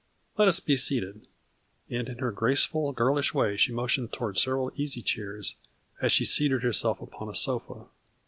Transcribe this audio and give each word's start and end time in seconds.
Let 0.35 0.47
us 0.47 0.59
be 0.59 0.77
seated." 0.77 1.27
And 1.87 2.09
in 2.09 2.17
her 2.17 2.31
graceful 2.31 2.91
girlish 2.91 3.35
way 3.35 3.55
she 3.55 3.71
motioned 3.71 4.11
toward 4.11 4.39
several 4.39 4.71
easy 4.75 5.03
chairs, 5.03 5.57
as 6.01 6.11
she 6.11 6.25
seated 6.25 6.63
herself 6.63 7.01
upon 7.01 7.29
a 7.29 7.35
sofa. 7.35 7.85